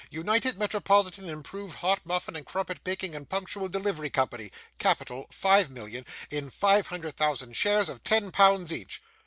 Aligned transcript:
"United 0.09 0.57
Metropolitan 0.57 1.29
Improved 1.29 1.75
Hot 1.75 2.03
Muffin 2.07 2.35
and 2.35 2.43
Crumpet 2.43 2.83
Baking 2.83 3.13
and 3.13 3.29
Punctual 3.29 3.69
Delivery 3.69 4.09
Company. 4.09 4.51
Capital, 4.79 5.27
five 5.29 5.69
millions, 5.69 6.07
in 6.31 6.49
five 6.49 6.87
hundred 6.87 7.15
thousand 7.15 7.55
shares 7.55 7.87
of 7.87 8.03
ten 8.03 8.31
pounds 8.31 8.73
each." 8.73 8.99